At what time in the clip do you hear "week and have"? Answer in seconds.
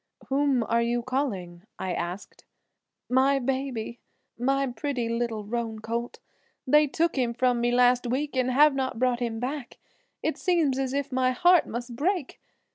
8.07-8.73